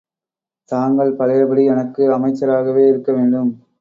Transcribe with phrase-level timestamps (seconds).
[0.69, 3.51] தாங்கள் பழையபடி எனக்கு அமைச்சராகவே இருக்க வேண்டும்.